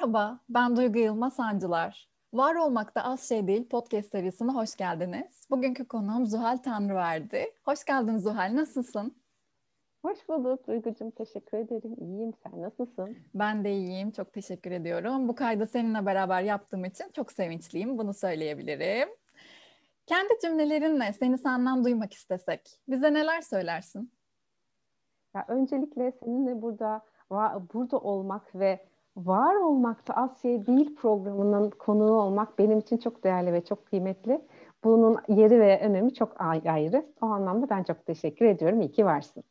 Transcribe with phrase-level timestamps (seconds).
[0.00, 2.08] Merhaba, ben Duygu Yılmaz Sancılar.
[2.32, 5.46] Var Olmakta Az Şey Değil podcast serisine hoş geldiniz.
[5.50, 7.46] Bugünkü konuğum Zuhal Tanrıverdi.
[7.64, 9.16] Hoş geldin Zuhal, nasılsın?
[10.02, 11.96] Hoş bulduk Duygucuğum, teşekkür ederim.
[12.00, 13.16] İyiyim, sen nasılsın?
[13.34, 15.28] Ben de iyiyim, çok teşekkür ediyorum.
[15.28, 19.08] Bu kaydı seninle beraber yaptığım için çok sevinçliyim, bunu söyleyebilirim.
[20.06, 24.12] Kendi cümlelerinle seni senden duymak istesek, bize neler söylersin?
[25.34, 27.04] Ya öncelikle seninle burada
[27.74, 33.52] burada olmak ve var olmakta az şey değil programının konuğu olmak benim için çok değerli
[33.52, 34.40] ve çok kıymetli.
[34.84, 37.06] Bunun yeri ve önemi çok ayrı.
[37.22, 38.80] O anlamda ben çok teşekkür ediyorum.
[38.80, 39.44] İyi ki varsın.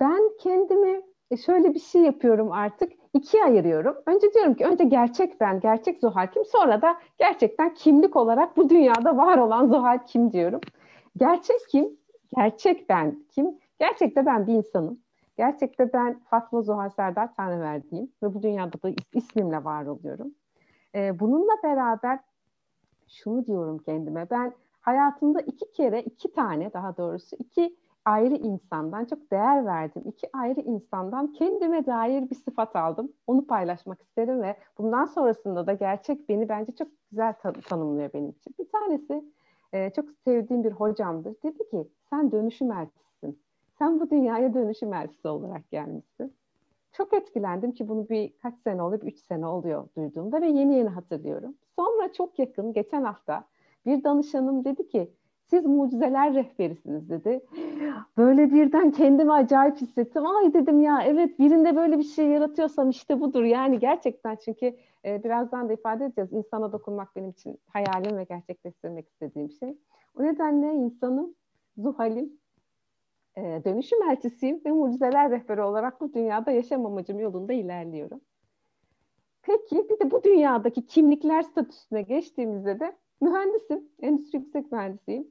[0.00, 2.92] Ben kendimi e, şöyle bir şey yapıyorum artık.
[3.14, 3.96] ikiye ayırıyorum.
[4.06, 6.44] Önce diyorum ki önce gerçek ben, gerçek Zuhal kim?
[6.44, 10.60] Sonra da gerçekten kimlik olarak bu dünyada var olan Zuhal kim diyorum.
[11.16, 11.98] Gerçek kim?
[12.36, 13.58] Gerçek ben kim?
[13.80, 15.00] Gerçekte ben bir insanım.
[15.40, 20.34] Gerçekte ben Fatma Zuhal Serdar Tanrıverdiğim ve bu dünyada da ismimle var oluyorum.
[20.94, 22.18] Ee, bununla beraber
[23.08, 24.30] şunu diyorum kendime.
[24.30, 30.02] Ben hayatımda iki kere, iki tane daha doğrusu iki ayrı insandan çok değer verdim.
[30.06, 33.12] İki ayrı insandan kendime dair bir sıfat aldım.
[33.26, 38.30] Onu paylaşmak isterim ve bundan sonrasında da gerçek beni bence çok güzel tan- tanımlıyor benim
[38.30, 38.54] için.
[38.58, 39.24] Bir tanesi
[39.72, 41.34] e, çok sevdiğim bir hocamdır.
[41.44, 43.09] Dedi ki sen dönüşüm elçisisin.
[43.80, 46.34] Sen bu dünyaya dönüşüm elçisi olarak gelmişsin.
[46.92, 50.88] Çok etkilendim ki bunu bir kaç sene oluyor, üç sene oluyor duyduğumda ve yeni yeni
[50.88, 51.54] hatırlıyorum.
[51.76, 53.44] Sonra çok yakın, geçen hafta
[53.86, 55.10] bir danışanım dedi ki
[55.46, 57.40] siz mucizeler rehberisiniz dedi.
[58.16, 60.26] Böyle birden kendimi acayip hissettim.
[60.26, 63.44] Ay dedim ya evet birinde böyle bir şey yaratıyorsam işte budur.
[63.44, 66.32] Yani gerçekten çünkü e, birazdan da ifade edeceğiz.
[66.32, 69.78] İnsana dokunmak benim için hayalim ve gerçekleştirmek istediğim şey.
[70.18, 71.34] O nedenle insanım,
[71.76, 72.40] Zuhal'im,
[73.40, 78.20] e, dönüşüm elçisiyim ve mucizeler rehberi olarak bu dünyada yaşam amacım yolunda ilerliyorum.
[79.42, 85.28] Peki bir de bu dünyadaki kimlikler statüsüne geçtiğimizde de mühendisim, endüstri yüksek mühendisiyim,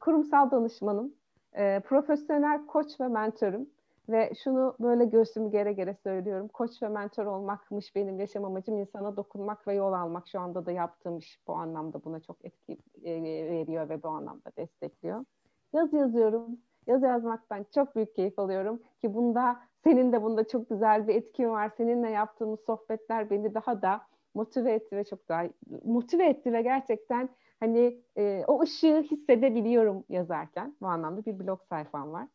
[0.00, 1.14] kurumsal danışmanım,
[1.52, 3.70] e, profesyonel koç ve mentörüm
[4.08, 6.48] ve şunu böyle göğsümü gere gere söylüyorum.
[6.48, 10.28] Koç ve mentor olmakmış benim yaşam amacım insana dokunmak ve yol almak.
[10.28, 14.50] Şu anda da yaptığım iş bu anlamda buna çok etki e, veriyor ve bu anlamda
[14.56, 15.24] destekliyor.
[15.72, 21.08] Yaz yazıyorum, Yazı yazmaktan çok büyük keyif alıyorum ki bunda senin de bunda çok güzel
[21.08, 21.70] bir etkin var.
[21.76, 24.00] Seninle yaptığımız sohbetler beni daha da
[24.34, 25.44] motive etti ve çok daha
[25.84, 27.28] motive etti ve gerçekten
[27.60, 30.74] hani e, o ışığı hissedebiliyorum yazarken.
[30.80, 32.28] Bu anlamda bir blog sayfam var.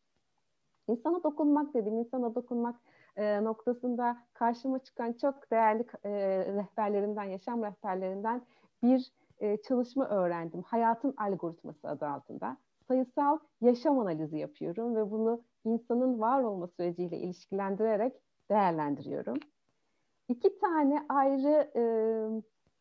[0.87, 2.75] İnsana dokunmak dedim, insana dokunmak
[3.15, 6.11] e, noktasında karşıma çıkan çok değerli e,
[6.53, 8.41] rehberlerimden, yaşam rehberlerinden
[8.83, 10.61] bir e, çalışma öğrendim.
[10.61, 12.57] Hayatın algoritması adı altında
[12.89, 18.13] sayısal yaşam analizi yapıyorum ve bunu insanın var olma süreciyle ilişkilendirerek
[18.51, 19.37] değerlendiriyorum.
[20.27, 21.83] İki tane ayrı e,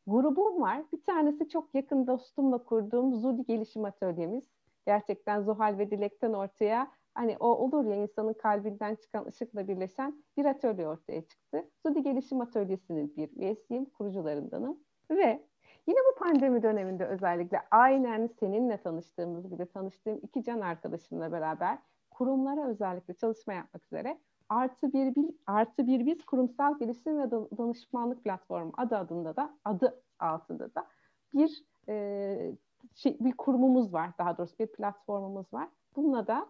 [0.07, 0.83] grubum var.
[0.93, 4.45] Bir tanesi çok yakın dostumla kurduğum Zudi Gelişim Atölyemiz.
[4.87, 10.45] Gerçekten Zuhal ve Dilek'ten ortaya hani o olur ya insanın kalbinden çıkan ışıkla birleşen bir
[10.45, 11.65] atölye ortaya çıktı.
[11.87, 14.79] Zudi Gelişim Atölyesi'nin bir üyesiyim, kurucularındanım.
[15.11, 15.43] Ve
[15.89, 21.79] Yine bu pandemi döneminde özellikle aynen seninle tanıştığımız gibi tanıştığım iki can arkadaşımla beraber
[22.11, 28.25] kurumlara özellikle çalışma yapmak üzere artı bir, bir artı bir biz kurumsal gelişim ve danışmanlık
[28.25, 30.87] platformu adı adında da adı altında da
[31.35, 32.53] bir e,
[32.95, 35.69] şey, bir kurumumuz var daha doğrusu bir platformumuz var.
[35.97, 36.47] Bununla da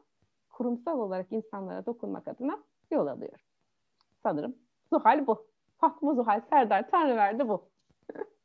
[0.51, 2.59] kurumsal olarak insanlara dokunmak adına
[2.91, 3.41] yol alıyorum.
[4.23, 4.57] Sanırım
[4.93, 5.47] Zuhal bu.
[5.79, 7.69] Fatma Zuhal Serdar Tanrıverdi bu.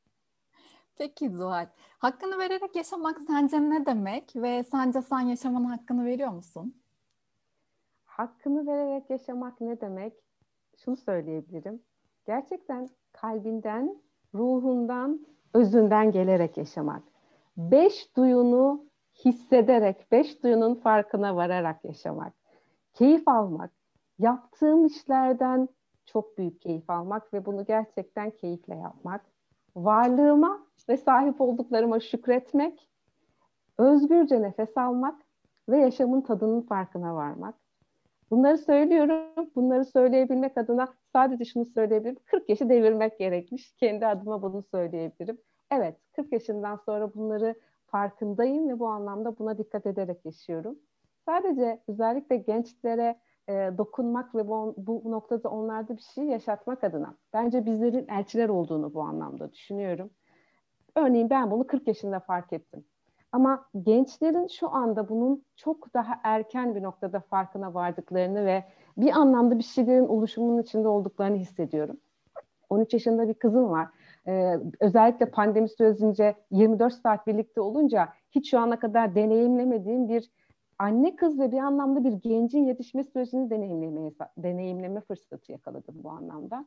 [0.97, 1.67] Peki Zuhal,
[1.97, 6.81] hakkını vererek yaşamak sence ne demek ve sence sen yaşamanın hakkını veriyor musun?
[8.05, 10.13] Hakkını vererek yaşamak ne demek?
[10.77, 11.81] Şunu söyleyebilirim.
[12.25, 14.01] Gerçekten kalbinden,
[14.33, 17.03] ruhundan, özünden gelerek yaşamak.
[17.57, 18.85] Beş duyunu
[19.25, 22.33] hissederek, beş duyunun farkına vararak yaşamak.
[22.93, 23.71] Keyif almak.
[24.19, 25.69] Yaptığım işlerden
[26.05, 29.32] çok büyük keyif almak ve bunu gerçekten keyifle yapmak
[29.75, 32.89] varlığıma ve sahip olduklarıma şükretmek,
[33.77, 35.21] özgürce nefes almak
[35.69, 37.55] ve yaşamın tadının farkına varmak.
[38.31, 39.49] Bunları söylüyorum.
[39.55, 42.17] Bunları söyleyebilmek adına sadece şunu söyleyebilirim.
[42.25, 43.75] 40 yaşı devirmek gerekmiş.
[43.75, 45.37] Kendi adıma bunu söyleyebilirim.
[45.71, 47.55] Evet, 40 yaşından sonra bunları
[47.85, 50.79] farkındayım ve bu anlamda buna dikkat ederek yaşıyorum.
[51.25, 53.19] Sadece özellikle gençlere
[53.49, 57.15] e, dokunmak ve bu, bu noktada onlarda bir şey yaşatmak adına.
[57.33, 60.09] Bence bizlerin elçiler olduğunu bu anlamda düşünüyorum.
[60.95, 62.85] Örneğin ben bunu 40 yaşında fark ettim.
[63.31, 68.63] Ama gençlerin şu anda bunun çok daha erken bir noktada farkına vardıklarını ve
[68.97, 71.97] bir anlamda bir şeylerin oluşumunun içinde olduklarını hissediyorum.
[72.69, 73.87] 13 yaşında bir kızım var.
[74.27, 80.31] Ee, özellikle pandemi sürecince 24 saat birlikte olunca hiç şu ana kadar deneyimlemediğim bir
[80.83, 86.65] anne kız ve bir anlamda bir gencin yetişme sürecini deneyimlemeye, deneyimleme fırsatı yakaladım bu anlamda.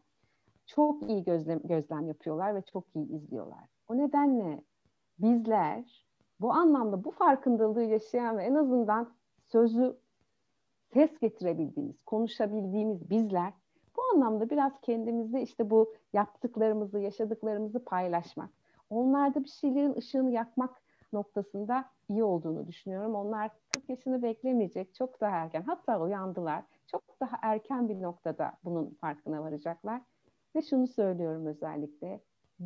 [0.66, 3.68] Çok iyi gözlem, gözlem yapıyorlar ve çok iyi izliyorlar.
[3.88, 4.62] O nedenle
[5.18, 6.06] bizler
[6.40, 9.12] bu anlamda bu farkındalığı yaşayan ve en azından
[9.44, 9.96] sözü
[10.92, 13.52] ses getirebildiğimiz, konuşabildiğimiz bizler
[13.96, 18.50] bu anlamda biraz kendimizde işte bu yaptıklarımızı, yaşadıklarımızı paylaşmak,
[18.90, 23.14] onlarda bir şeylerin ışığını yakmak noktasında iyi olduğunu düşünüyorum.
[23.14, 26.64] Onlar 40 yaşını beklemeyecek, çok daha erken, hatta uyandılar.
[26.86, 30.02] Çok daha erken bir noktada bunun farkına varacaklar.
[30.56, 32.20] Ve şunu söylüyorum özellikle,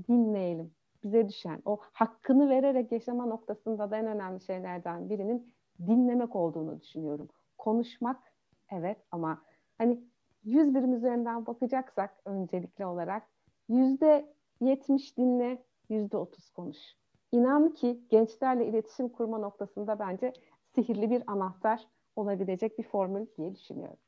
[0.08, 0.75] dinleyelim.
[1.04, 5.54] Bize düşen o hakkını vererek yaşama noktasında da en önemli şeylerden birinin
[5.87, 7.28] dinlemek olduğunu düşünüyorum.
[7.58, 8.32] Konuşmak
[8.70, 9.42] evet ama
[9.78, 10.00] hani
[10.44, 13.22] 100 birim üzerinden bakacaksak öncelikli olarak
[13.69, 17.00] yüzde 70 dinle, yüzde 30 konuş.
[17.32, 20.32] İnan ki gençlerle iletişim kurma noktasında bence
[20.75, 21.87] sihirli bir anahtar
[22.17, 23.99] olabilecek bir formül diye düşünüyorum.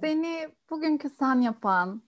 [0.00, 2.02] Seni bugünkü sen yapan,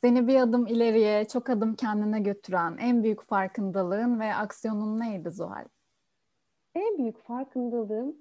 [0.00, 5.64] seni bir adım ileriye, çok adım kendine götüren en büyük farkındalığın ve aksiyonun neydi Zuhal?
[6.74, 8.16] En büyük farkındalığım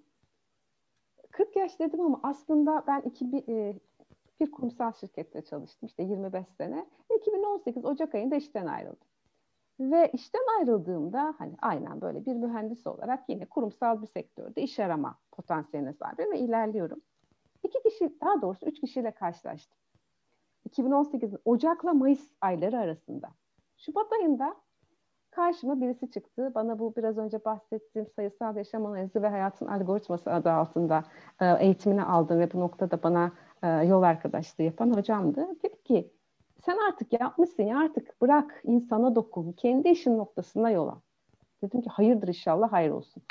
[1.32, 3.80] 40 yaş dedim ama aslında ben 2000, e,
[4.40, 6.86] bir kurumsal şirkette çalıştım işte 25 sene.
[7.18, 9.08] 2018 Ocak ayında işten ayrıldım.
[9.80, 15.18] Ve işten ayrıldığımda hani aynen böyle bir mühendis olarak yine kurumsal bir sektörde iş arama
[15.32, 17.02] potansiyeline sahibim ve ilerliyorum.
[17.64, 19.78] İki kişi, daha doğrusu üç kişiyle karşılaştım.
[20.66, 23.30] 2018 Ocak'la Mayıs ayları arasında.
[23.78, 24.56] Şubat ayında
[25.32, 26.52] karşıma birisi çıktı.
[26.56, 31.04] Bana bu biraz önce bahsettiğim sayısal yaşam analizi ve hayatın algoritması adı altında
[31.42, 33.32] e, eğitimini aldım ve bu noktada bana
[33.64, 35.48] e, yol arkadaşlığı yapan hocamdı.
[35.64, 36.12] Dedi ki
[36.66, 39.52] sen artık yapmışsın ya artık bırak insana dokun.
[39.52, 41.02] Kendi işin noktasına yola.
[41.64, 43.24] Dedim ki hayırdır inşallah hayır olsun.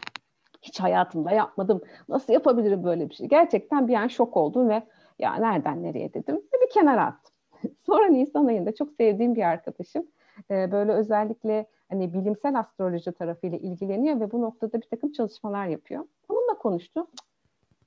[0.62, 1.80] Hiç hayatımda yapmadım.
[2.08, 3.28] Nasıl yapabilirim böyle bir şey?
[3.28, 4.82] Gerçekten bir an şok oldum ve
[5.18, 7.34] ya nereden nereye dedim ve bir kenara attım.
[7.86, 10.06] Sonra Nisan ayında çok sevdiğim bir arkadaşım
[10.50, 16.04] e, böyle özellikle hani bilimsel astroloji tarafıyla ilgileniyor ve bu noktada bir takım çalışmalar yapıyor.
[16.28, 17.06] Onunla konuştu.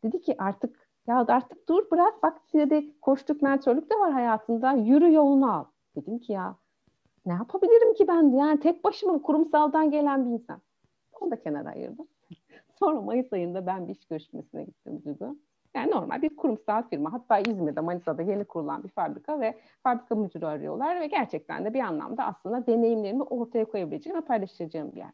[0.03, 5.13] Dedi ki artık ya artık dur bırak bak dedi koştuk mentorluk da var hayatında yürü
[5.13, 5.65] yolunu al.
[5.95, 6.55] Dedim ki ya
[7.25, 10.61] ne yapabilirim ki ben yani tek başıma kurumsaldan gelen bir insan.
[11.21, 12.07] Onu da kenara ayırdım.
[12.79, 15.37] Sonra Mayıs ayında ben bir iş görüşmesine gittim Duygu.
[15.75, 17.13] Yani normal bir kurumsal firma.
[17.13, 21.79] Hatta İzmir'de, Manisa'da yeni kurulan bir fabrika ve fabrika müdürü arıyorlar ve gerçekten de bir
[21.79, 25.11] anlamda aslında deneyimlerimi ortaya koyabileceğim ve paylaşacağım bir yer.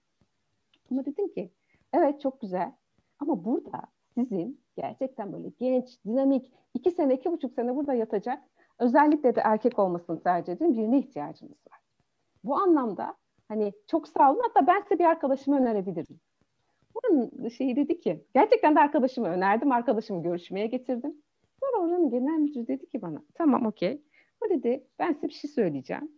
[0.92, 1.52] Ama dedim ki
[1.94, 2.72] evet çok güzel
[3.20, 3.82] ama burada
[4.16, 8.44] sizin gerçekten böyle genç, dinamik, iki sene, iki buçuk sene burada yatacak,
[8.80, 11.80] özellikle de erkek olmasını tercih edin birine ihtiyacınız var.
[12.44, 13.16] Bu anlamda
[13.48, 16.20] hani çok sağ olun, hatta ben size bir arkadaşımı önerebilirim.
[16.96, 21.22] Bunun şeyi dedi ki, gerçekten de arkadaşımı önerdim, arkadaşımı görüşmeye getirdim.
[21.60, 24.02] Sonra oranın genel müdürü dedi ki bana, tamam okey.
[24.46, 26.12] O dedi, ben size bir şey söyleyeceğim.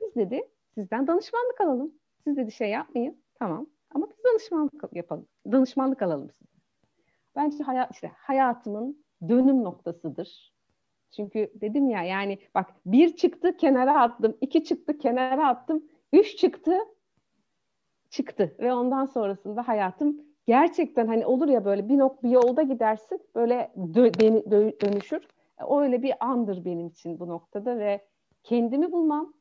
[0.00, 1.92] Biz dedi, sizden danışmanlık alalım.
[2.24, 3.66] Siz dedi şey yapmayın, tamam.
[3.94, 6.51] Ama biz danışmanlık yapalım, danışmanlık alalım size.
[7.36, 10.52] Bence hayat, işte hayatımın dönüm noktasıdır.
[11.16, 16.78] Çünkü dedim ya yani bak bir çıktı kenara attım, iki çıktı kenara attım, üç çıktı
[18.10, 23.20] çıktı ve ondan sonrasında hayatım gerçekten hani olur ya böyle bir nok bir yolda gidersin
[23.34, 24.12] böyle dö,
[24.50, 25.28] dö, dönüşür.
[25.64, 28.06] O öyle bir andır benim için bu noktada ve
[28.42, 29.34] kendimi bulmam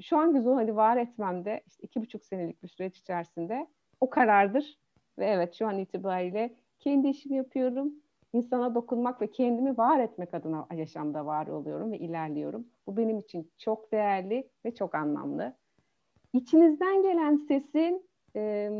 [0.00, 3.66] şu an güzel hani var etmemde işte iki buçuk senelik bir süreç içerisinde
[4.00, 4.78] o karardır
[5.18, 7.92] ve evet şu an itibariyle kendi işimi yapıyorum.
[8.32, 12.66] İnsana dokunmak ve kendimi var etmek adına yaşamda var oluyorum ve ilerliyorum.
[12.86, 15.56] Bu benim için çok değerli ve çok anlamlı.
[16.32, 18.70] İçinizden gelen sesin e,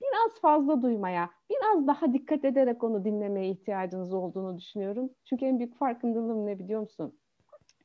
[0.00, 5.10] biraz fazla duymaya, biraz daha dikkat ederek onu dinlemeye ihtiyacınız olduğunu düşünüyorum.
[5.24, 7.18] Çünkü en büyük farkındalığım ne biliyor musun?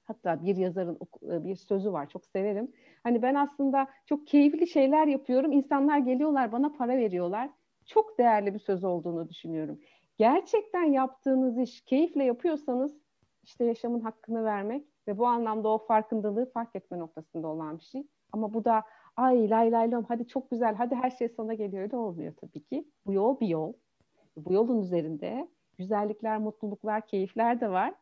[0.04, 2.72] Hatta bir yazarın bir sözü var, çok severim.
[3.04, 5.52] Hani ben aslında çok keyifli şeyler yapıyorum.
[5.52, 7.50] İnsanlar geliyorlar, bana para veriyorlar
[7.88, 9.80] çok değerli bir söz olduğunu düşünüyorum.
[10.18, 12.98] Gerçekten yaptığınız iş keyifle yapıyorsanız
[13.44, 18.08] işte yaşamın hakkını vermek ve bu anlamda o farkındalığı fark etme noktasında olan bir şey.
[18.32, 18.84] Ama bu da
[19.16, 22.64] ay lay lay lom hadi çok güzel hadi her şey sana geliyor öyle olmuyor tabii
[22.64, 22.88] ki.
[23.06, 23.74] Bu yol bir yol.
[24.38, 27.94] Bu yolun üzerinde güzellikler, mutluluklar, keyifler de var.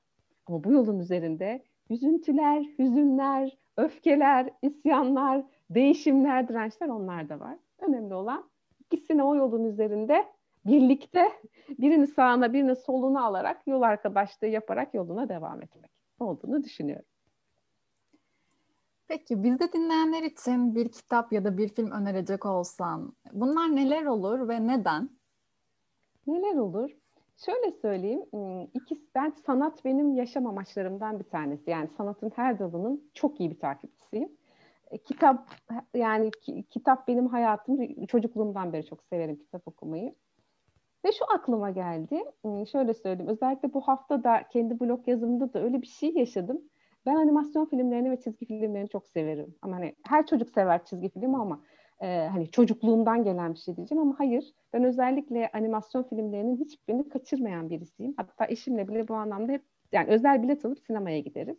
[0.46, 7.58] Ama bu yolun üzerinde üzüntüler, hüzünler, öfkeler, isyanlar, değişimler, dirençler onlar da var.
[7.80, 8.50] Önemli olan
[8.96, 10.26] ikisini o yolun üzerinde
[10.66, 11.32] birlikte
[11.70, 17.06] birini sağına birini soluna alarak yol arkadaşlığı yaparak yoluna devam etmek olduğunu düşünüyorum.
[19.08, 24.50] Peki bizde dinleyenler için bir kitap ya da bir film önerecek olsan bunlar neler olur
[24.50, 25.10] ve neden?
[26.28, 26.92] Neler olur?
[27.38, 28.26] Şöyle söyleyeyim,
[28.74, 31.70] ikisi, ben sanat benim yaşam amaçlarımdan bir tanesi.
[31.70, 34.32] Yani sanatın her dalının çok iyi bir takipçisiyim.
[34.92, 35.50] E, kitap
[35.94, 36.32] yani
[36.70, 40.16] kitap benim hayatım, çocukluğumdan beri çok severim kitap okumayı.
[41.06, 42.24] Ve şu aklıma geldi,
[42.72, 46.62] şöyle söyleyeyim, özellikle bu hafta da kendi blog yazımında da öyle bir şey yaşadım.
[47.06, 49.56] Ben animasyon filmlerini ve çizgi filmlerini çok severim.
[49.62, 51.62] Ama hani her çocuk sever çizgi film ama
[52.02, 54.54] e, hani çocukluğumdan gelen bir şey diyeceğim ama hayır.
[54.74, 58.14] Ben özellikle animasyon filmlerinin hiçbirini kaçırmayan birisiyim.
[58.18, 61.58] Hatta eşimle bile bu anlamda hep yani özel bilet alıp sinemaya gideriz.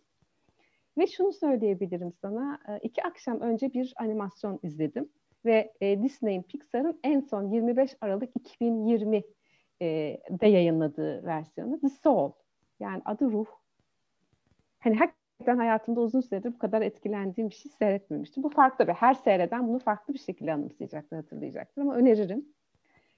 [0.98, 2.58] Ve şunu söyleyebilirim sana.
[2.68, 5.08] E, iki akşam önce bir animasyon izledim.
[5.44, 9.22] Ve e, Disney'in Pixar'ın en son 25 Aralık 2020
[9.80, 9.86] e,
[10.42, 12.32] yayınladığı versiyonu The Soul.
[12.80, 13.46] Yani adı ruh.
[14.78, 18.42] Hani gerçekten hayatımda uzun süredir bu kadar etkilendiğim bir şey seyretmemiştim.
[18.42, 22.46] Bu farklı bir her seyreden bunu farklı bir şekilde anımsayacaktır, hatırlayacaktır ama öneririm.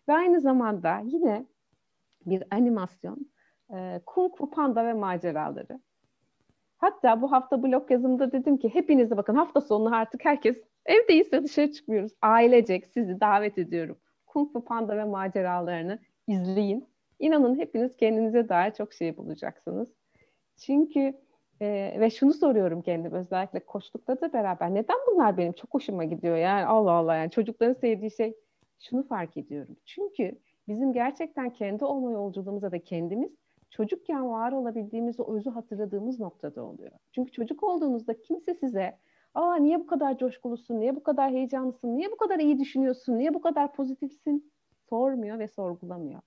[0.09, 1.47] Ve aynı zamanda yine
[2.27, 3.31] bir animasyon
[4.07, 5.81] Kung Fu Panda ve maceraları.
[6.79, 10.57] Hatta bu hafta blog yazımda dedim ki hepinize bakın hafta sonu artık herkes
[10.87, 12.13] evdeyiz ve dışarı çıkmıyoruz.
[12.23, 13.99] Ailecek sizi davet ediyorum.
[14.27, 16.89] Kung Fu Panda ve maceralarını izleyin.
[17.19, 19.89] İnanın hepiniz kendinize dair çok şey bulacaksınız.
[20.57, 21.15] Çünkü
[21.61, 24.75] ee, ve şunu soruyorum kendim özellikle koçlukta da beraber.
[24.75, 28.35] Neden bunlar benim çok hoşuma gidiyor yani Allah Allah yani çocukların sevdiği şey
[28.79, 29.77] şunu fark ediyorum.
[29.85, 33.31] Çünkü bizim gerçekten kendi olma yolculuğumuza da kendimiz
[33.71, 36.93] çocukken var olabildiğimiz o özü hatırladığımız noktada oluyor.
[37.13, 38.99] Çünkü çocuk olduğunuzda kimse size
[39.35, 43.35] aa niye bu kadar coşkulusun, niye bu kadar heyecanlısın, niye bu kadar iyi düşünüyorsun, niye
[43.35, 44.53] bu kadar pozitifsin
[44.89, 46.21] sormuyor ve sorgulamıyor.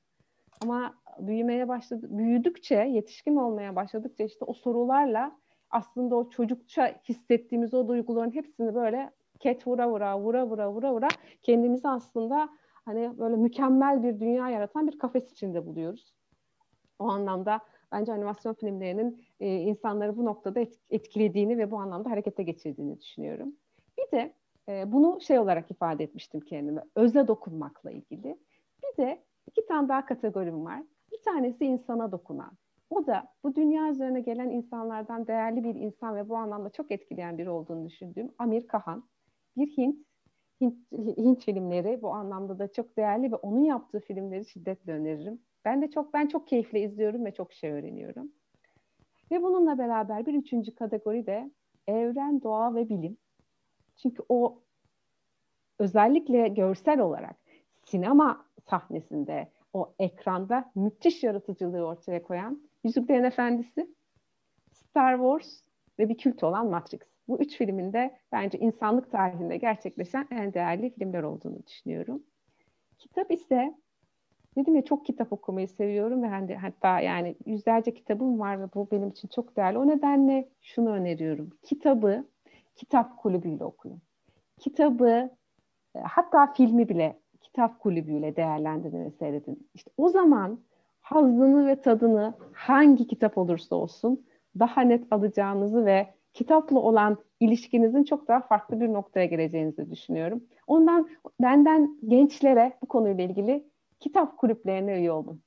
[0.63, 5.37] Ama büyümeye başladı, büyüdükçe, yetişkin olmaya başladıkça işte o sorularla
[5.69, 11.07] aslında o çocukça hissettiğimiz o duyguların hepsini böyle ket vura vura, vura vura, vura vura
[11.41, 12.49] kendimizi aslında
[12.85, 16.13] hani böyle mükemmel bir dünya yaratan bir kafes içinde buluyoruz.
[17.01, 17.59] O anlamda
[17.91, 23.55] bence animasyon filmlerinin e, insanları bu noktada et, etkilediğini ve bu anlamda harekete geçirdiğini düşünüyorum.
[23.97, 24.33] Bir de
[24.69, 28.37] e, bunu şey olarak ifade etmiştim kendime, öze dokunmakla ilgili.
[28.83, 30.83] Bir de iki tane daha kategorim var.
[31.11, 32.51] Bir tanesi insana dokunan.
[32.89, 37.37] O da bu dünya üzerine gelen insanlardan değerli bir insan ve bu anlamda çok etkileyen
[37.37, 39.03] biri olduğunu düşündüğüm Amir Kahan.
[39.57, 40.05] Bir Hint,
[40.61, 45.41] Hint, Hint filmleri bu anlamda da çok değerli ve onun yaptığı filmleri şiddetle öneririm.
[45.65, 48.31] Ben de çok ben çok keyifle izliyorum ve çok şey öğreniyorum.
[49.31, 51.51] Ve bununla beraber bir üçüncü kategori de
[51.87, 53.17] evren, doğa ve bilim.
[53.95, 54.61] Çünkü o
[55.79, 57.35] özellikle görsel olarak
[57.85, 63.87] sinema sahnesinde o ekranda müthiş yaratıcılığı ortaya koyan Yüzüklerin Efendisi,
[64.71, 65.61] Star Wars
[65.99, 67.01] ve bir kült olan Matrix.
[67.27, 72.23] Bu üç filmin de bence insanlık tarihinde gerçekleşen en değerli filmler olduğunu düşünüyorum.
[72.97, 73.75] Kitap ise
[74.57, 78.87] dedim ya çok kitap okumayı seviyorum ve hani hatta yani yüzlerce kitabım var ve bu
[78.91, 79.77] benim için çok değerli.
[79.77, 81.49] O nedenle şunu öneriyorum.
[81.63, 82.25] Kitabı
[82.75, 84.01] kitap kulübüyle okuyun.
[84.59, 85.29] Kitabı
[85.95, 89.67] e, hatta filmi bile kitap kulübüyle değerlendirin ve seyredin.
[89.73, 90.59] İşte o zaman
[91.01, 94.25] hazzını ve tadını hangi kitap olursa olsun
[94.59, 100.43] daha net alacağınızı ve kitapla olan ilişkinizin çok daha farklı bir noktaya geleceğinizi düşünüyorum.
[100.67, 101.09] Ondan
[101.41, 103.70] benden gençlere bu konuyla ilgili
[104.01, 105.43] kitap kulüplerine üye olun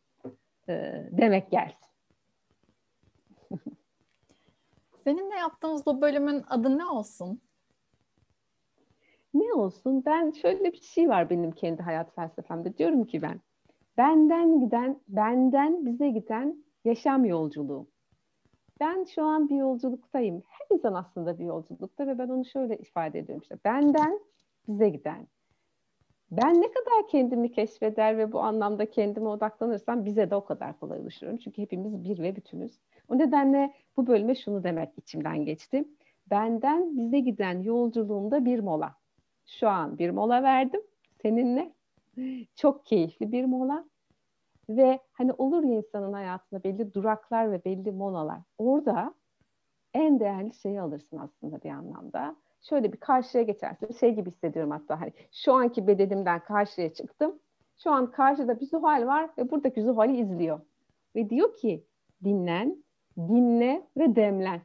[0.69, 1.89] e, demek gelsin.
[5.05, 7.41] Seninle yaptığımız bu bölümün adı ne olsun?
[9.35, 10.03] Ne olsun?
[10.07, 12.79] Ben şöyle bir şey var benim kendi hayat felsefemde.
[12.79, 13.41] Diyorum ki ben
[13.97, 17.89] benden giden, benden bize giden yaşam yolculuğu.
[18.81, 20.43] Ben şu an bir yolculuktayım.
[20.49, 23.59] Her insan aslında bir yolculukta ve ben onu şöyle ifade ediyorum işte.
[23.65, 24.21] Benden
[24.69, 25.27] bize giden.
[26.31, 31.01] Ben ne kadar kendimi keşfeder ve bu anlamda kendime odaklanırsam bize de o kadar kolay
[31.01, 31.39] ulaşıyorum.
[31.39, 32.81] Çünkü hepimiz bir ve bütünüz.
[33.09, 35.85] O nedenle bu bölüme şunu demek içimden geçti.
[36.31, 38.95] Benden bize giden yolculuğumda bir mola
[39.47, 40.81] şu an bir mola verdim
[41.23, 41.75] seninle.
[42.57, 43.85] Çok keyifli bir mola.
[44.69, 48.41] Ve hani olur ya insanın hayatında belli duraklar ve belli molalar.
[48.59, 49.15] Orada
[49.95, 52.37] en değerli şeyi alırsın aslında bir anlamda.
[52.69, 53.93] Şöyle bir karşıya geçersin.
[53.93, 57.39] Şey gibi hissediyorum hatta hani şu anki bedenimden karşıya çıktım.
[57.79, 60.61] Şu an karşıda bir Zuhal var ve buradaki Zuhal'i izliyor.
[61.17, 61.87] Ve diyor ki
[62.25, 62.85] dinlen,
[63.19, 64.63] dinle ve demlen.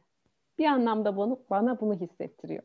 [0.58, 2.62] Bir anlamda bunu, bana bunu hissettiriyor.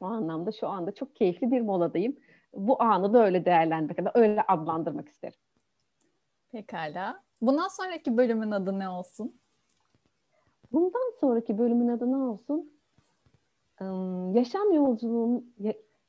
[0.00, 2.16] O anlamda şu anda çok keyifli bir moladayım.
[2.54, 5.38] Bu anı da öyle değerlendirmek, da öyle adlandırmak isterim.
[6.52, 7.22] Pekala.
[7.40, 9.40] Bundan sonraki bölümün adı ne olsun?
[10.72, 12.71] Bundan sonraki bölümün adı ne olsun?
[14.34, 15.54] Yaşam yolculuğunun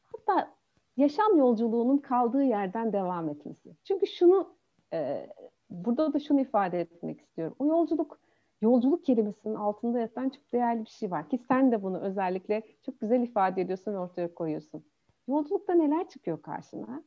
[0.03, 0.53] hatta
[0.97, 3.75] yaşam yolculuğunun kaldığı yerden devam etmesi.
[3.83, 4.55] Çünkü şunu
[4.93, 5.29] e,
[5.69, 7.55] burada da şunu ifade etmek istiyorum.
[7.59, 8.19] O yolculuk
[8.61, 12.99] yolculuk kelimesinin altında yatan çok değerli bir şey var ki sen de bunu özellikle çok
[12.99, 14.83] güzel ifade ediyorsun ortaya koyuyorsun.
[15.27, 17.03] Yolculukta neler çıkıyor karşına?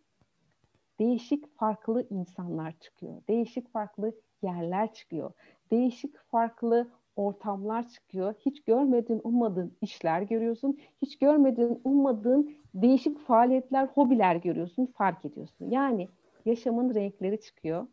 [0.99, 3.23] Değişik farklı insanlar çıkıyor.
[3.29, 5.33] Değişik farklı yerler çıkıyor.
[5.71, 8.35] Değişik farklı ortamlar çıkıyor.
[8.47, 10.79] Hiç görmediğin, ummadığın işler görüyorsun.
[11.03, 15.71] Hiç görmediğin, ummadığın değişik faaliyetler, hobiler görüyorsun, fark ediyorsun.
[15.71, 16.09] Yani
[16.45, 17.87] yaşamın renkleri çıkıyor.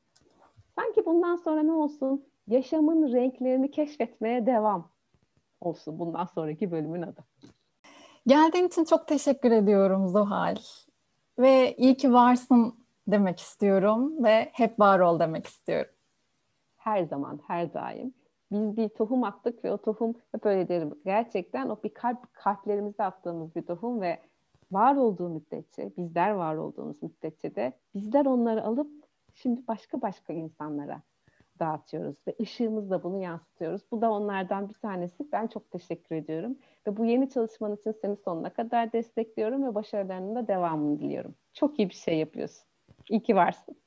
[0.76, 2.26] Sanki bundan sonra ne olsun?
[2.48, 4.90] Yaşamın renklerini keşfetmeye devam
[5.62, 7.24] olsun bundan sonraki bölümün adı.
[8.28, 10.56] Geldiğin için çok teşekkür ediyorum Zuhal.
[11.40, 12.76] Ve iyi ki varsın
[13.08, 15.92] demek istiyorum ve hep var ol demek istiyorum.
[16.78, 18.14] Her zaman, her daim.
[18.54, 21.00] Biz bir tohum attık ve o tohum hep öyle derim.
[21.06, 24.20] Gerçekten o bir kalp kalplerimizde attığımız bir tohum ve
[24.72, 28.92] var olduğu müddetçe, bizler var olduğumuz müddetçe de bizler onları alıp
[29.34, 31.02] şimdi başka başka insanlara
[31.60, 33.82] dağıtıyoruz ve ışığımızla bunu yansıtıyoruz.
[33.92, 35.32] Bu da onlardan bir tanesi.
[35.32, 36.58] Ben çok teşekkür ediyorum
[36.88, 41.36] ve bu yeni çalışman için seni sonuna kadar destekliyorum ve başarılarının da devamını diliyorum.
[41.54, 42.64] Çok iyi bir şey yapıyorsun.
[43.10, 43.83] İyi ki varsın.